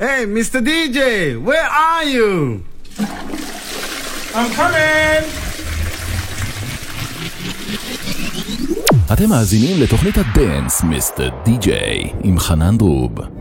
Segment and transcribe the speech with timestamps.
[0.00, 0.64] Hey, Mr.
[0.64, 0.98] DJ,
[1.36, 2.62] where are you?
[4.34, 5.24] I'm coming!
[9.12, 13.39] אתם מאזינים לתוכנית הדאנס, מיסטר די-ג'יי, עם חנן דרוב.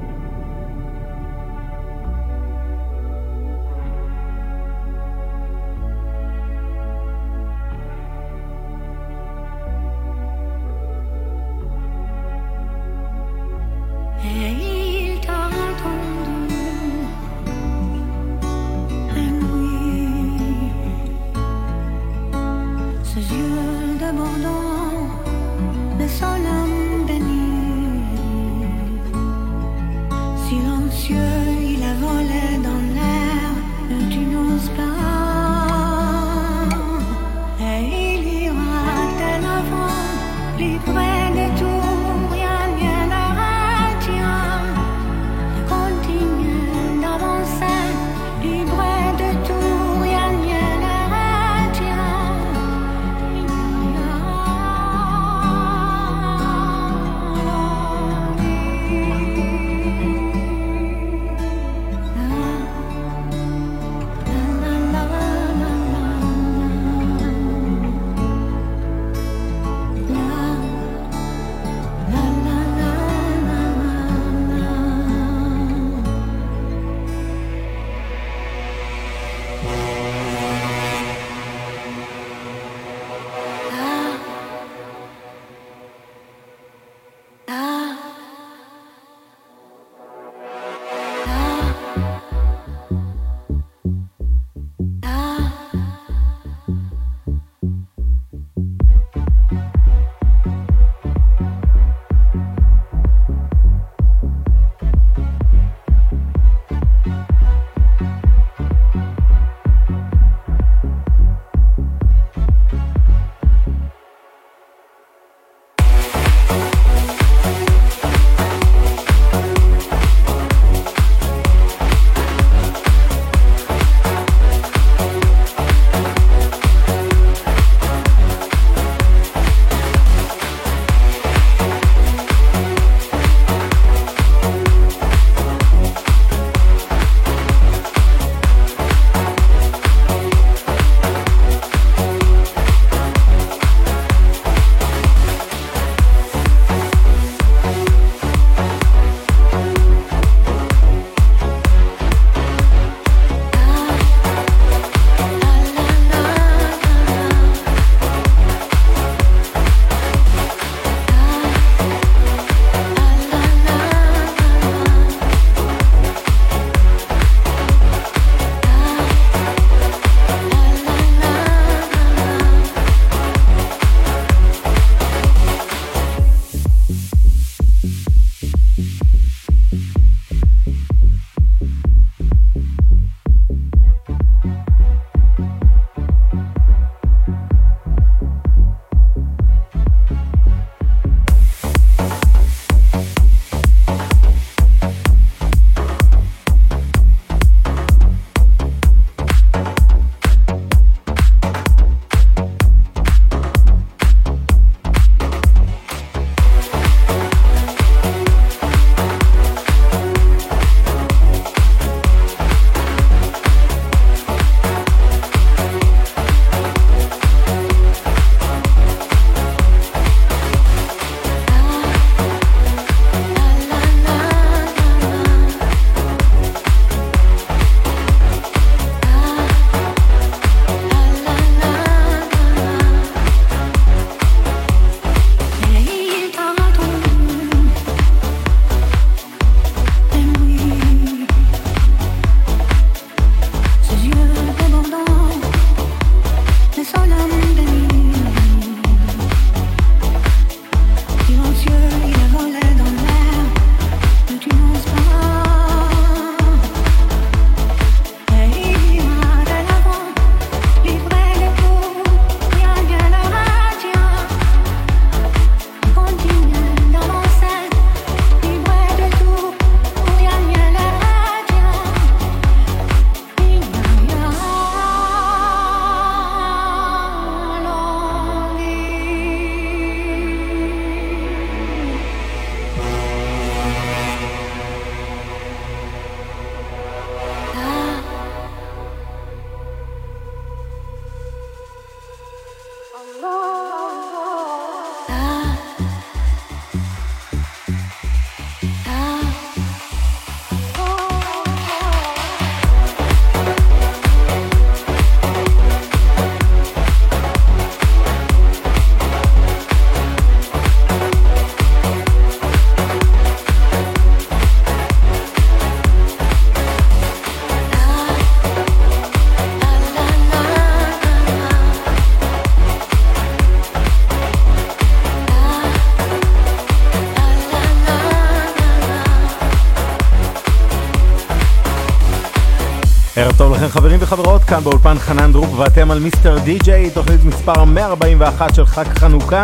[333.40, 338.56] טוב לכם חברים וחברות, כאן באולפן חנן דרוק ואתם על Mister DJ, תוכנית מספר 141
[338.56, 339.42] של חג חנוכה,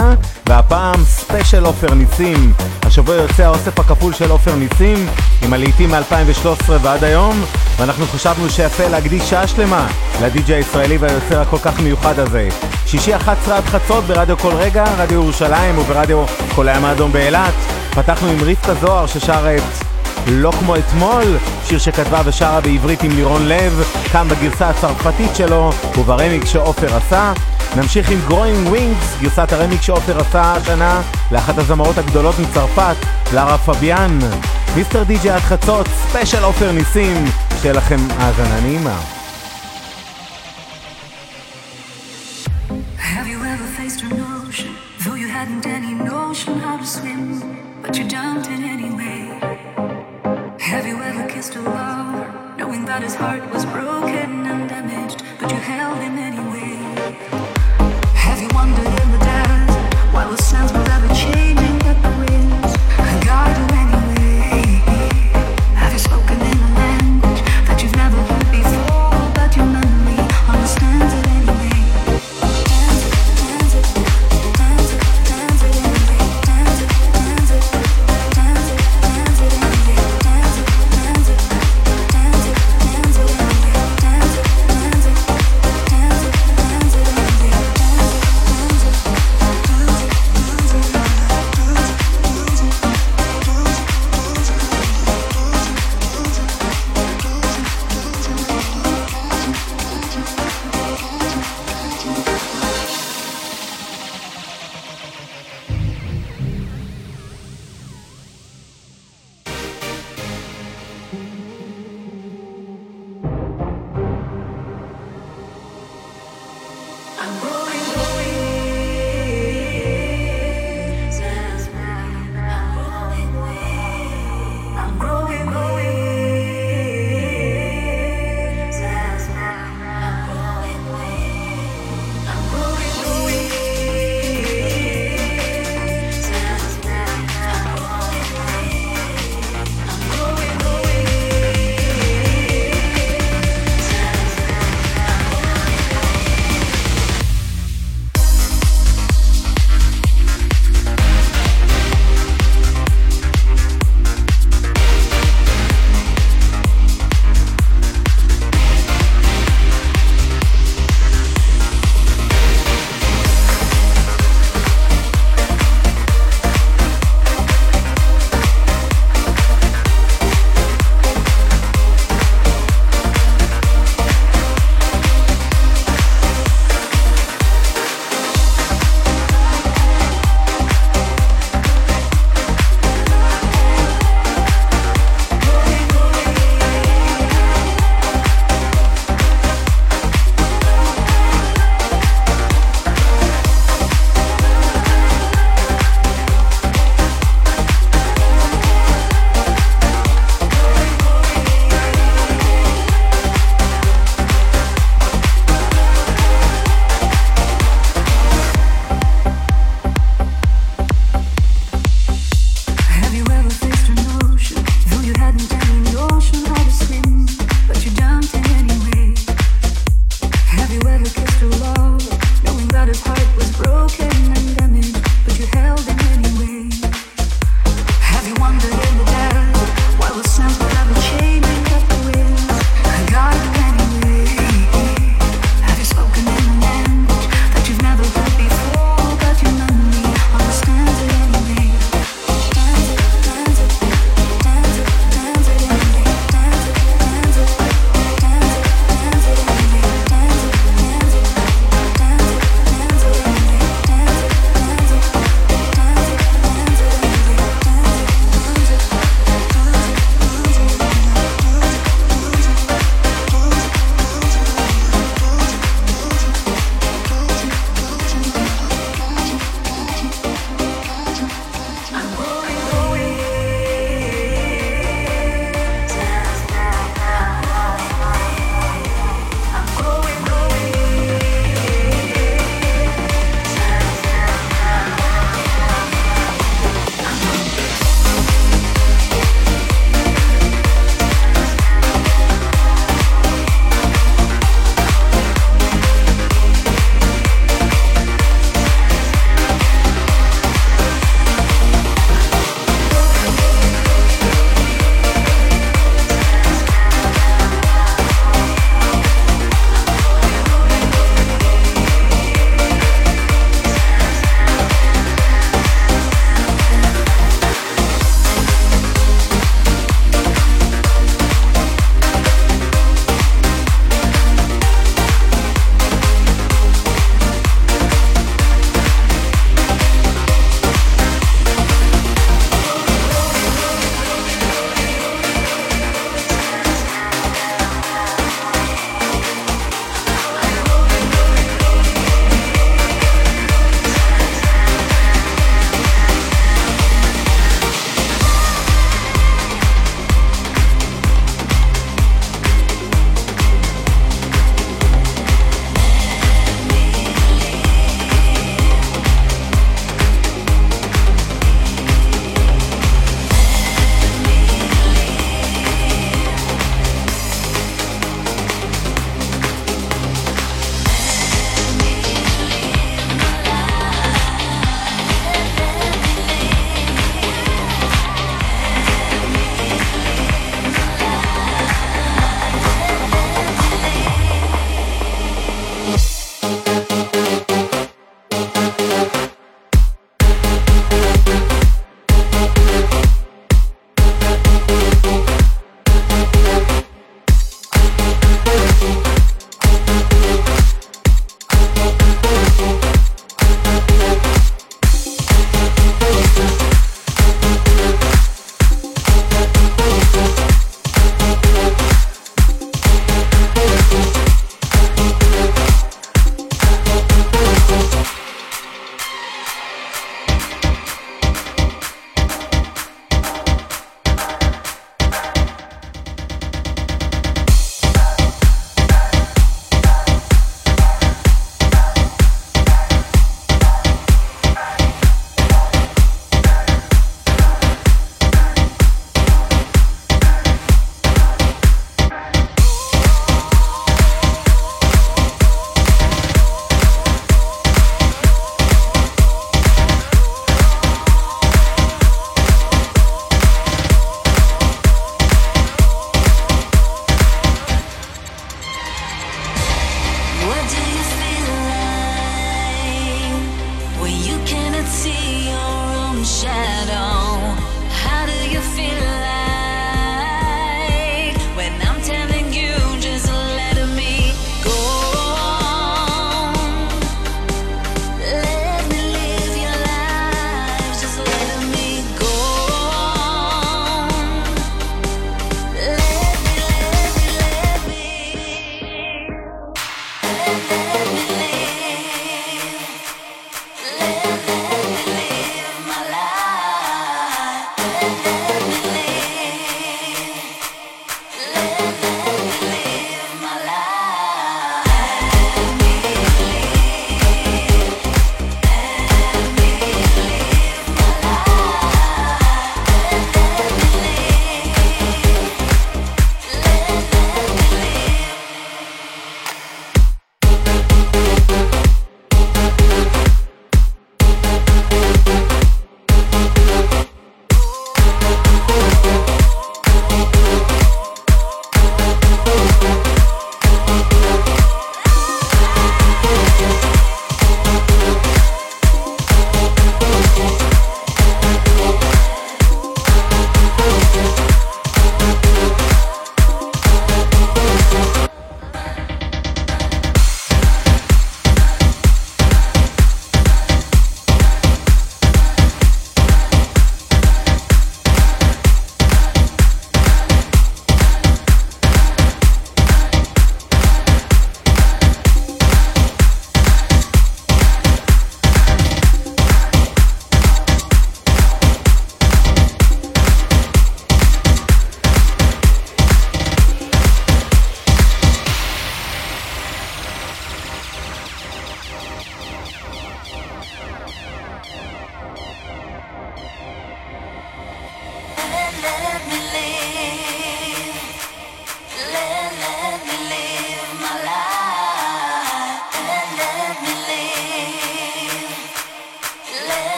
[0.50, 2.54] והפעם ספיישל עופר ניסים.
[2.84, 5.08] השבוע יוצא האוסף הכפול של עופר ניסים,
[5.42, 7.44] עם הלהיטים מ-2013 ועד היום,
[7.78, 9.88] ואנחנו חשבנו שיפה להקדיש שעה שלמה
[10.22, 12.50] לדי-ג'יי הישראלי והיוצר הכל כך מיוחד הזה.
[12.86, 16.26] שישי 11 עד חצות ברדיו קול רגע, רדיו ירושלים וברדיו
[16.56, 17.54] קול הים האדום באילת.
[17.90, 19.95] פתחנו עם רבקה זוהר ששרה את
[20.28, 21.24] לא כמו אתמול,
[21.66, 27.34] שיר שכתבה ושרה בעברית עם לירון לב, כאן בגרסה הצרפתית שלו וברמיקס שעופר עשה.
[27.76, 31.02] נמשיך עם Growing Wings, גרסת הרמיקס שעופר עשה השנה
[31.32, 32.96] לאחת הזמרות הגדולות מצרפת,
[33.34, 34.20] לארה פביאן.
[34.76, 37.26] Mister DJ עד חצות, ספיישל עופר ניסים,
[37.58, 39.00] שתהיה לכם האזנה נעימה.
[45.06, 47.22] Though you hadn't any notion how to swim,
[47.84, 49.15] but you jumped in anyway?
[50.66, 55.52] Have you ever kissed a lover, knowing that his heart was broken and damaged, but
[55.52, 56.74] you held him anyway?
[58.16, 60.85] Have you wandered in the desert while the sands were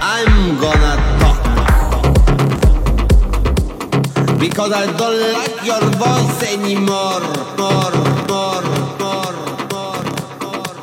[0.00, 1.40] I'm gonna talk.
[4.38, 7.20] Because I don't like your voice anymore.
[7.58, 7.94] More,
[8.28, 8.62] more,
[9.00, 9.34] more,
[9.70, 10.04] more,
[10.40, 10.76] more.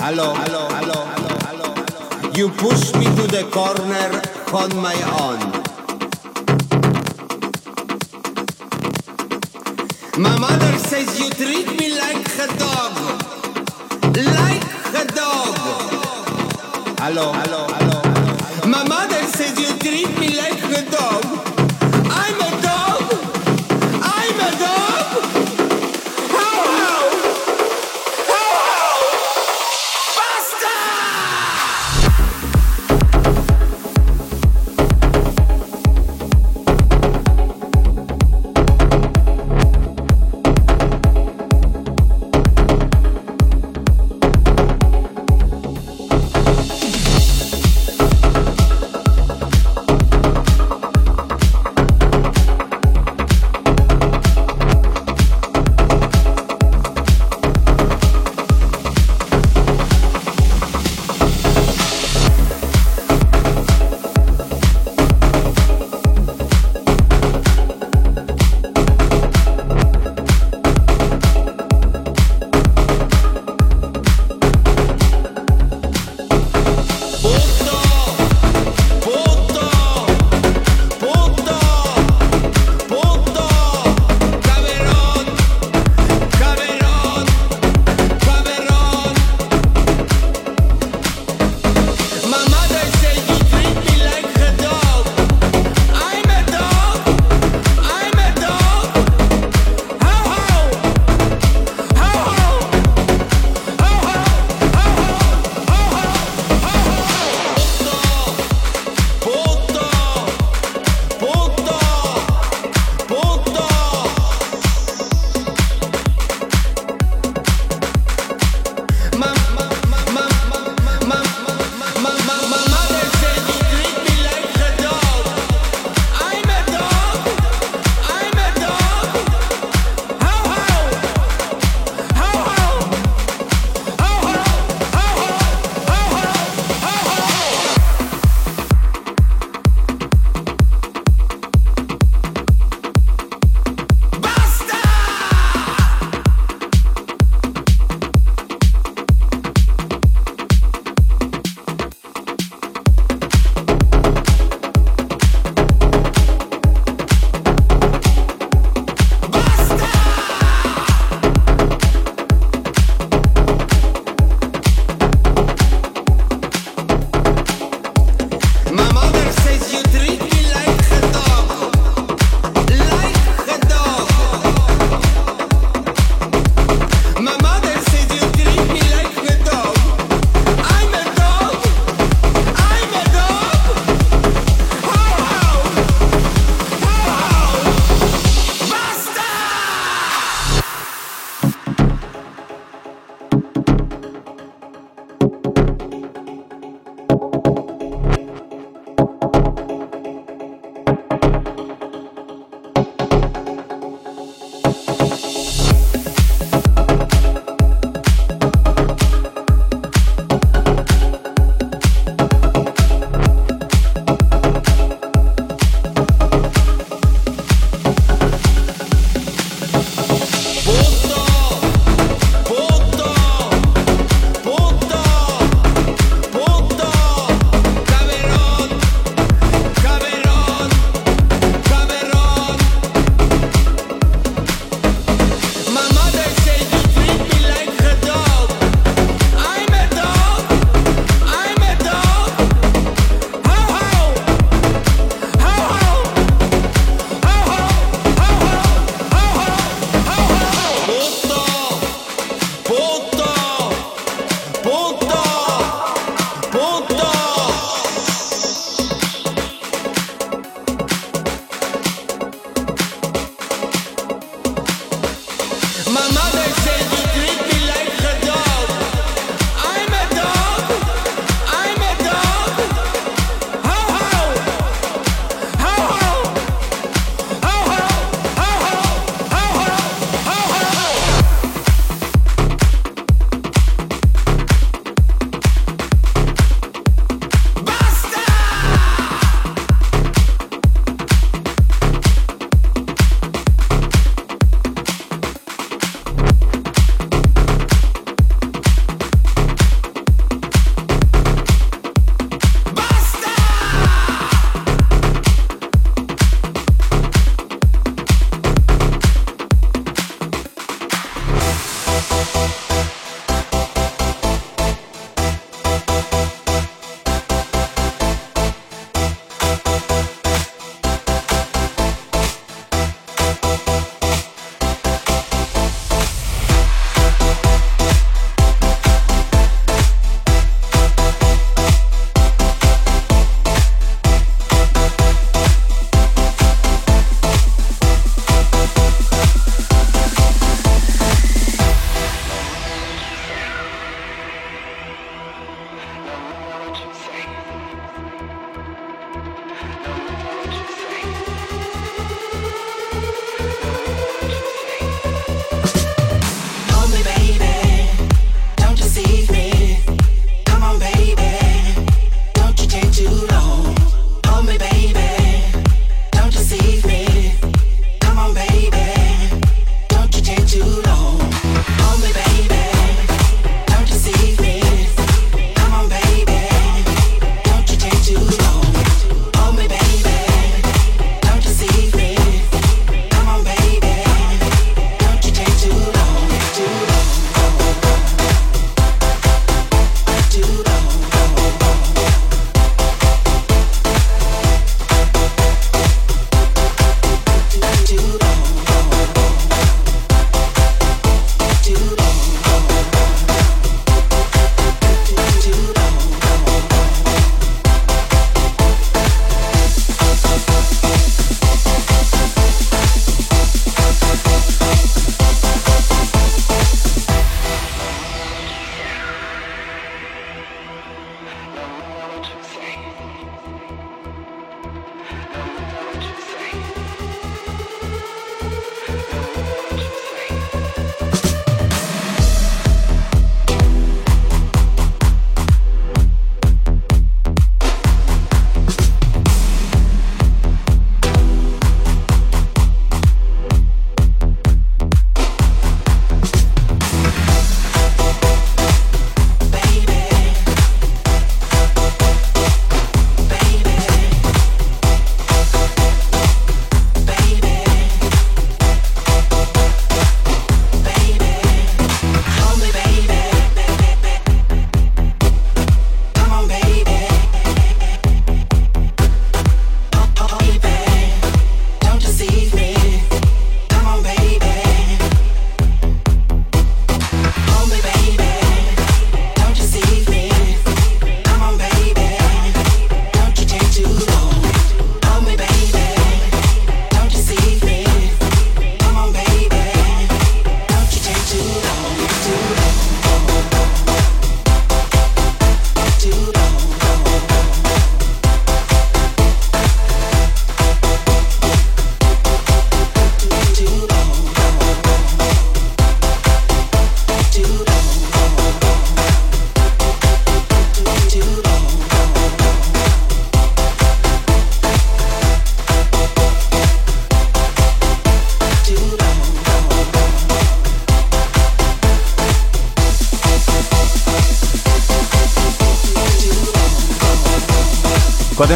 [0.00, 2.32] Hello, hello, hello, hello, hello.
[2.34, 4.22] You push me to the corner
[4.56, 5.67] on my own.
[10.18, 12.92] My mother says you treat me like a dog.
[14.16, 15.54] Like a dog.
[16.98, 17.77] Hello, hello,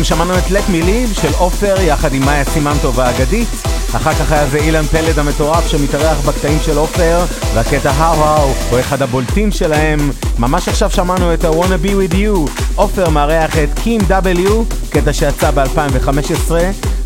[0.02, 3.48] קודם שמענו את לט מילי של עופר יחד עם מאיה סימנטו והאגדית.
[3.96, 9.02] אחר כך היה זה אילן פלד המטורף שמתארח בקטעים של עופר והקטע האו-האו הוא אחד
[9.02, 10.10] הבולטים שלהם.
[10.38, 14.50] ממש עכשיו שמענו את ה-Wanna Be With You עופר מארח את קים W
[14.90, 16.52] קטע שיצא ב-2015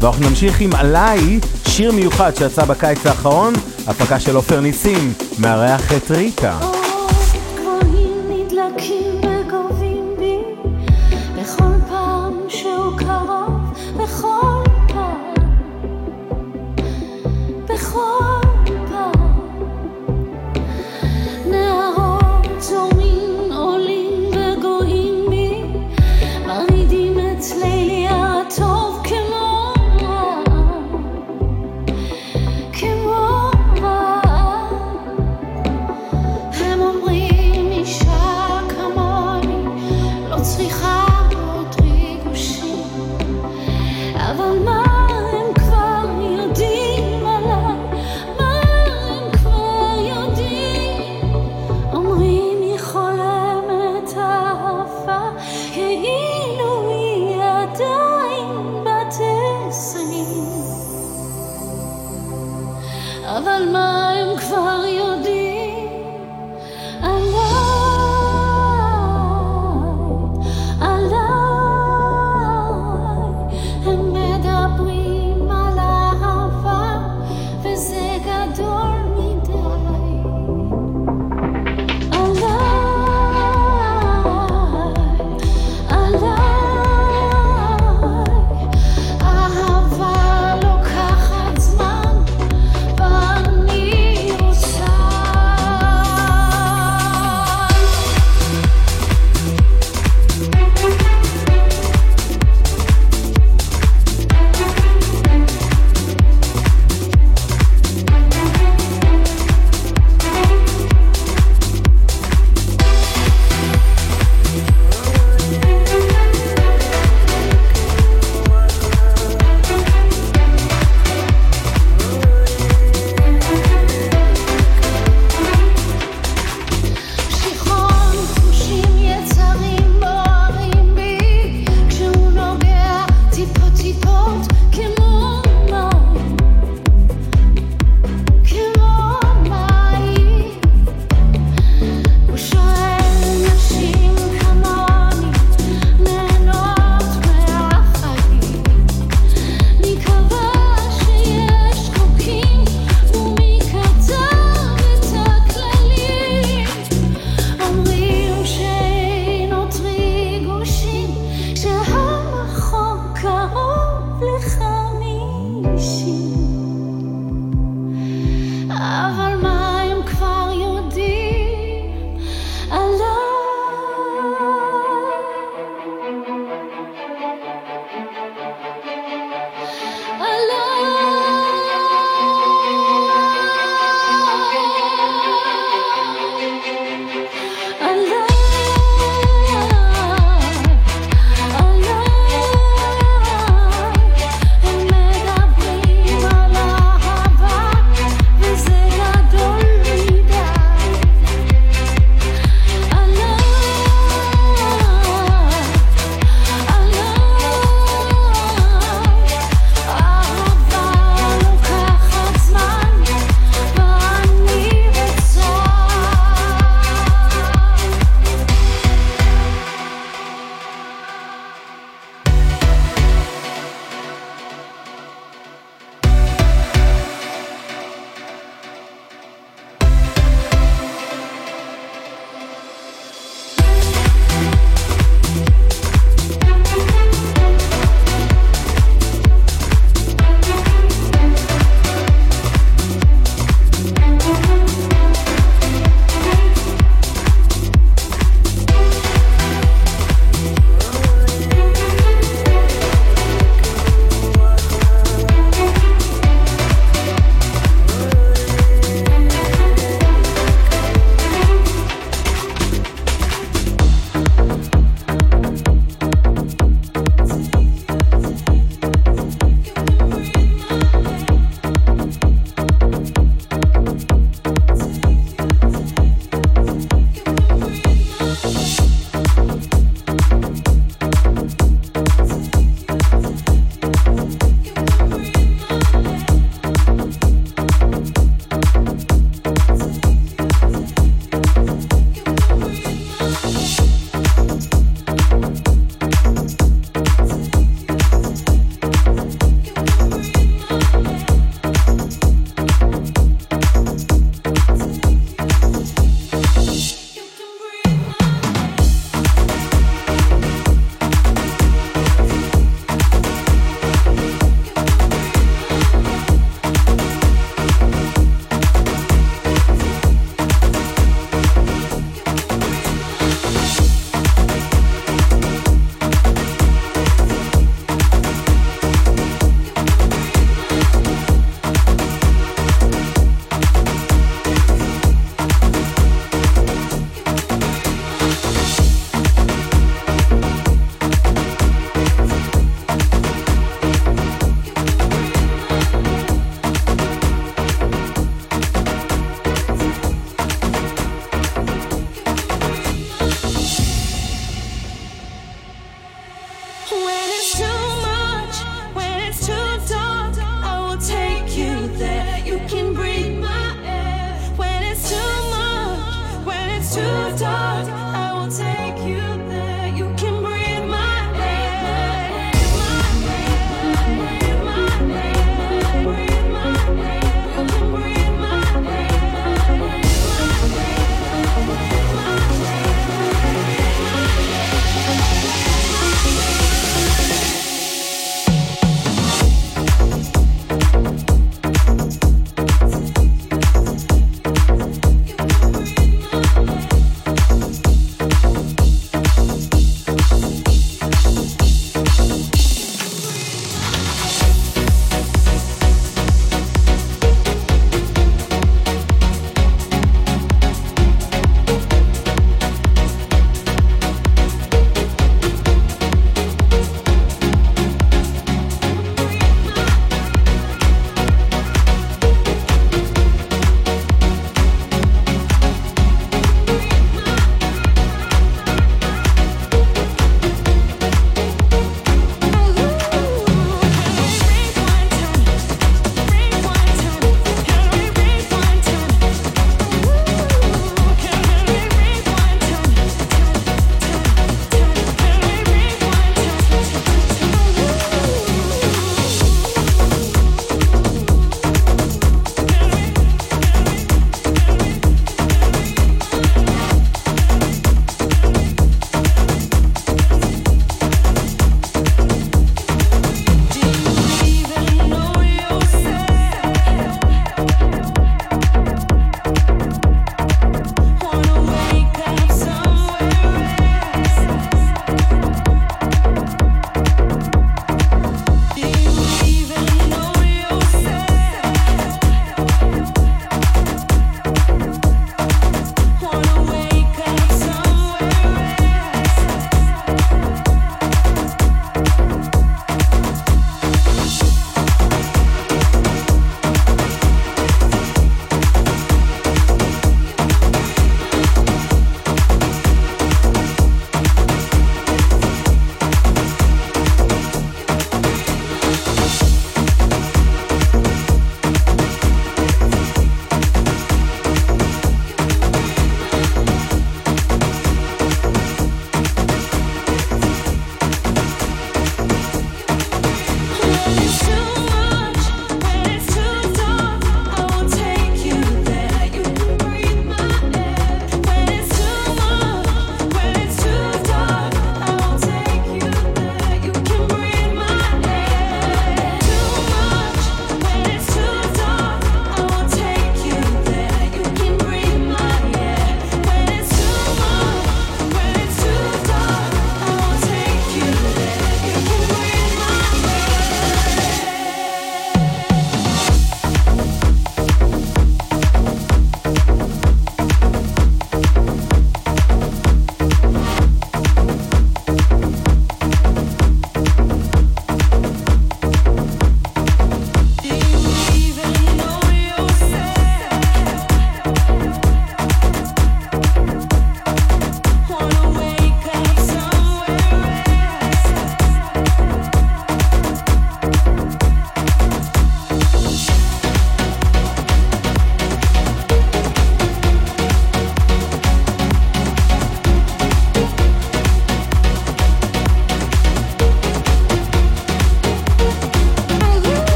[0.00, 3.54] ואנחנו נמשיך עם עליי שיר מיוחד שיצא בקיץ האחרון
[3.86, 6.75] הפקה של עופר ניסים מארח את ריקה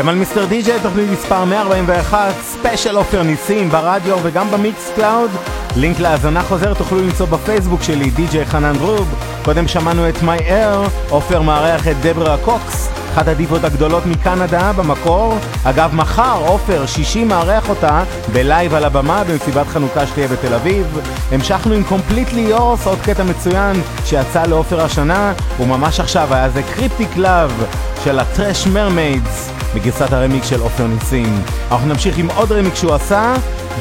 [0.00, 5.30] אתם על Mister DJ, תוכנית מספר 141, ספיישל עופר ניסים ברדיו וגם ב Mixcloud.
[5.76, 9.14] לינק להאזנה חוזרת תוכלו למצוא בפייסבוק שלי, די.ג'יי חנן דרוק.
[9.44, 15.38] קודם שמענו את My Air, עופר מארח את דברה קוקס, אחת הדיוות הגדולות מקנדה במקור.
[15.64, 21.00] אגב, מחר עופר שישי מארח אותה בלייב על הבמה במסיבת חנוכה שתהיה בתל אביב.
[21.32, 27.16] המשכנו עם Completely Yours, עוד קטע מצוין שיצא לעופר השנה, וממש עכשיו היה זה Cryptic
[27.16, 27.64] Love
[28.04, 29.59] של ה Trash Mermaids.
[29.74, 31.42] בגרסת הרמיקס של עופר ניסים.
[31.70, 33.34] אנחנו נמשיך עם עוד רמיקס שהוא עשה,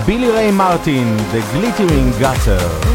[0.05, 2.89] בילי ריי מרטין, The Glittering Gutter.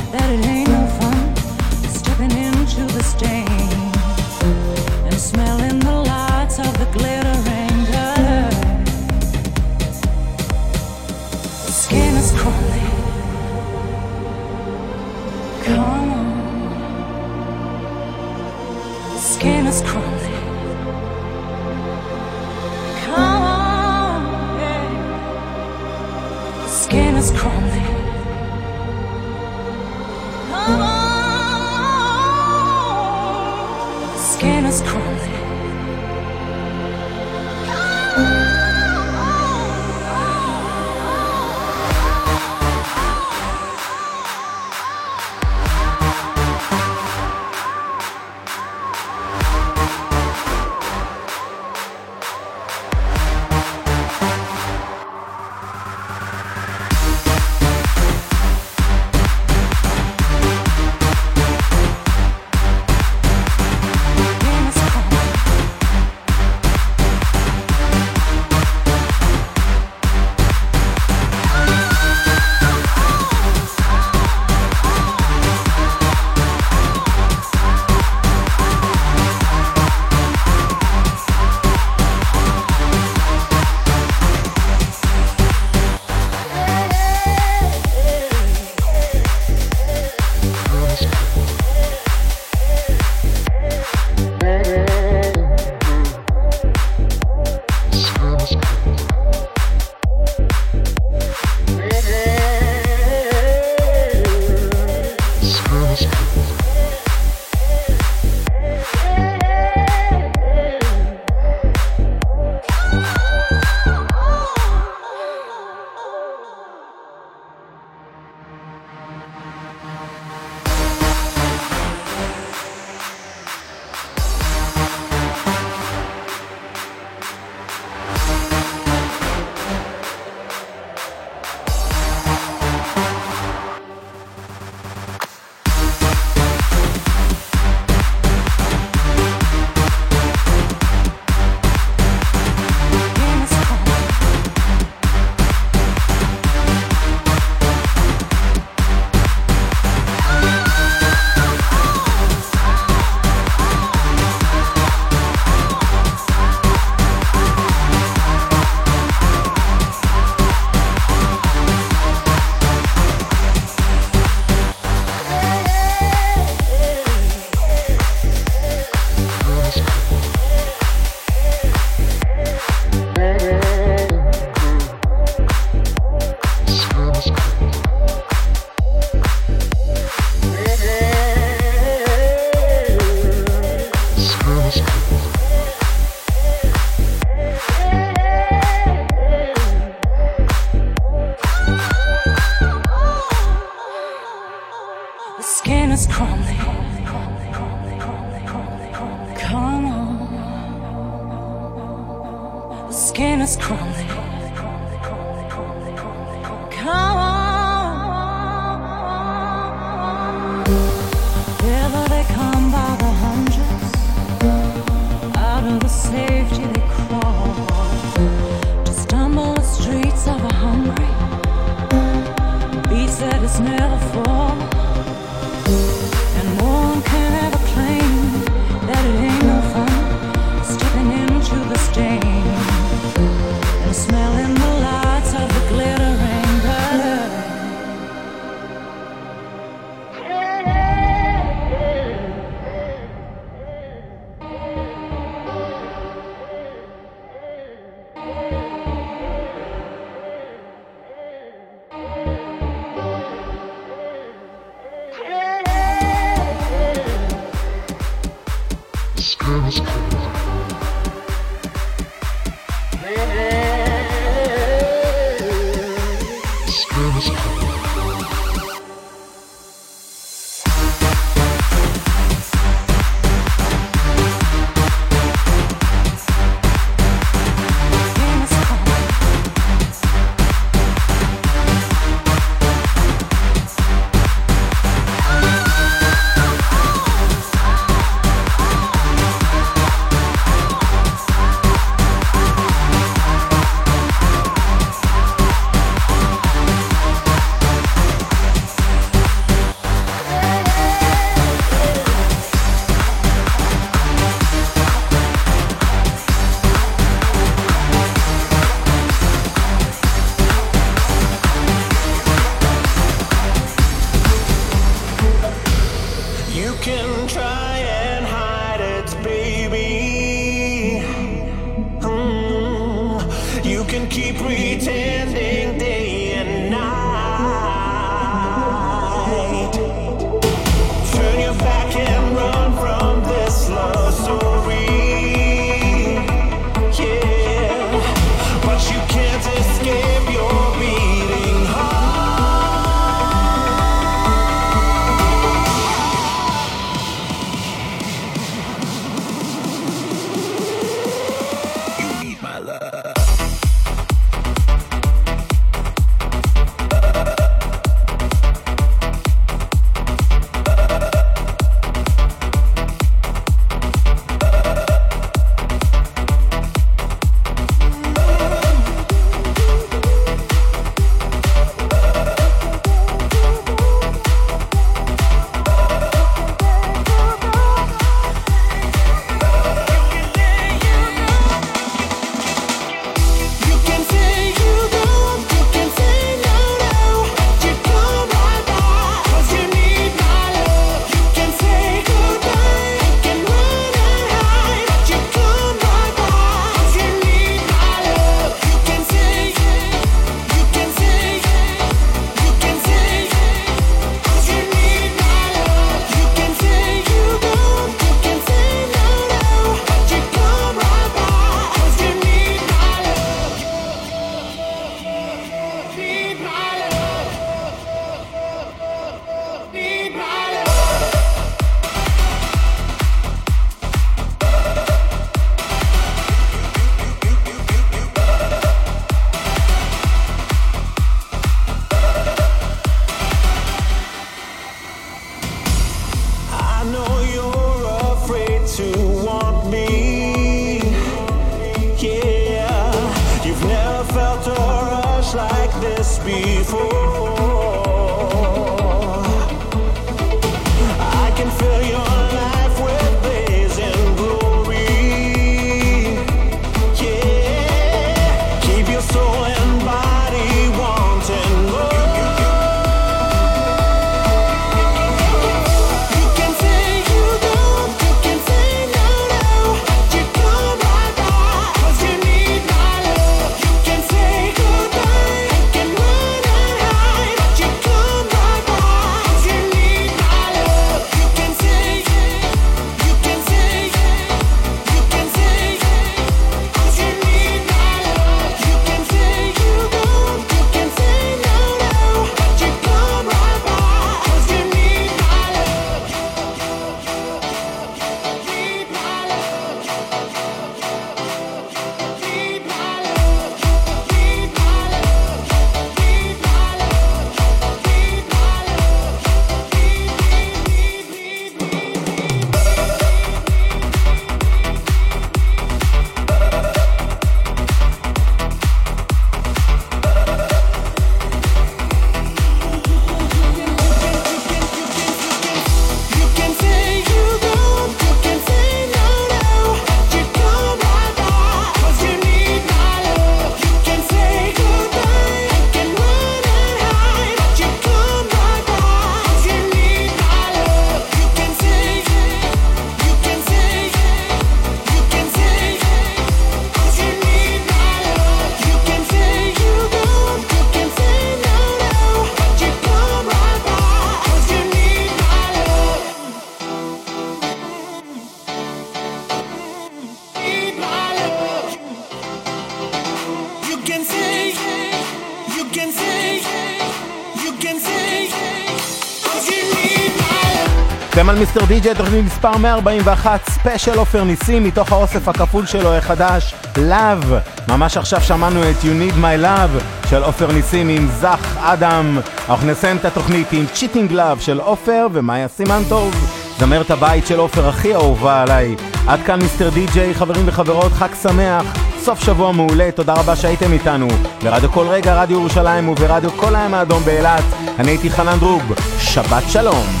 [571.41, 577.25] Mister DJ, תוכנית מספר 141, ספיישל עופר ניסים, מתוך האוסף הכפול שלו החדש, Love.
[577.67, 582.19] ממש עכשיו שמענו את You Need My Love של עופר ניסים עם זך אדם.
[582.49, 586.15] אנחנו נסיים את התוכנית עם Cheating Love של עופר ומאיה סימן טוב.
[586.59, 588.75] זמרת הבית של עופר הכי אהובה עליי.
[589.07, 591.63] עד כאן Mister DJ, חברים וחברות, חג שמח,
[591.99, 594.07] סוף שבוע מעולה, תודה רבה שהייתם איתנו.
[594.43, 597.43] ברדיו קול רגע, רדיו ירושלים וברדיו קול הים האדום באילת.
[597.79, 600.00] אני הייתי חנן דרוב, שבת שלום.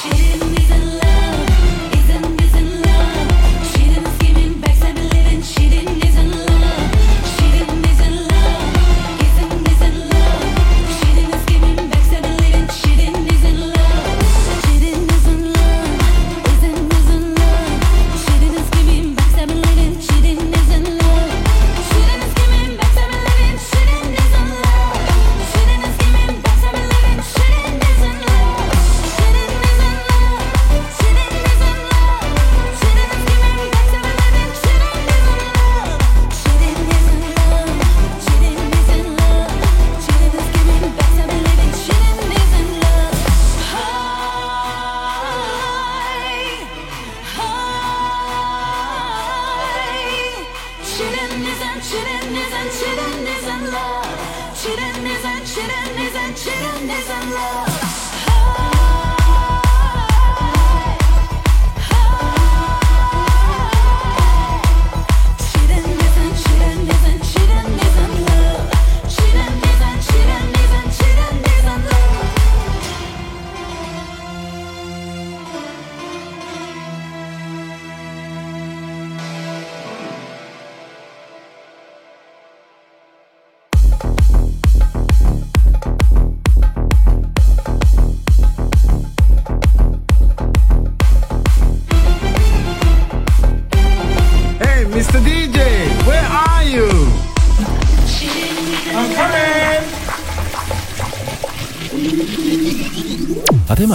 [0.00, 0.47] Cheers.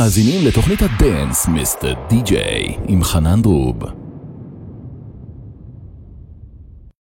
[0.03, 4.02] מאזינים לתוכנית הדנס, מיסטר די.ג'יי, עם חנן דרוב.